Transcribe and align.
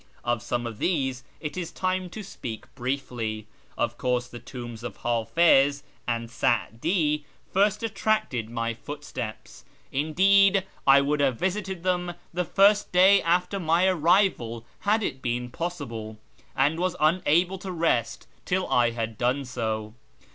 Of 0.25 0.41
some 0.41 0.65
of 0.65 0.79
these 0.79 1.23
it 1.39 1.55
is 1.55 1.71
time 1.71 2.09
to 2.09 2.23
speak 2.23 2.65
briefly. 2.73 3.45
Of 3.77 3.99
course 3.99 4.27
the 4.27 4.39
tombs 4.39 4.81
of 4.83 4.97
Hafiz 4.97 5.83
and 6.07 6.31
Sa'di 6.31 7.23
first 7.53 7.83
attracted 7.83 8.49
my 8.49 8.73
footsteps; 8.73 9.63
indeed 9.91 10.65
I 10.87 11.01
would 11.01 11.19
have 11.19 11.37
visited 11.37 11.83
them 11.83 12.15
the 12.33 12.45
first 12.45 12.91
day 12.91 13.21
after 13.21 13.59
my 13.59 13.85
arrival 13.85 14.65
had 14.79 15.03
it 15.03 15.21
been 15.21 15.51
possible, 15.51 16.17
and 16.55 16.79
was 16.79 16.95
unable 16.99 17.59
to 17.59 17.71
rest 17.71 18.25
till 18.43 18.67
I 18.69 18.89
had 18.89 19.19
done 19.19 19.45
so. 19.45 19.93